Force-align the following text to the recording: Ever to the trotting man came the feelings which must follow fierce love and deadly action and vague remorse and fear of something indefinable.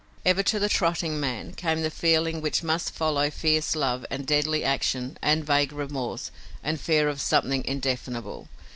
Ever 0.25 0.41
to 0.41 0.57
the 0.57 0.67
trotting 0.67 1.19
man 1.19 1.53
came 1.53 1.83
the 1.83 1.91
feelings 1.91 2.41
which 2.41 2.63
must 2.63 2.89
follow 2.89 3.29
fierce 3.29 3.75
love 3.75 4.03
and 4.09 4.25
deadly 4.25 4.63
action 4.63 5.19
and 5.21 5.45
vague 5.45 5.71
remorse 5.71 6.31
and 6.63 6.81
fear 6.81 7.07
of 7.07 7.21
something 7.21 7.63
indefinable. 7.65 8.47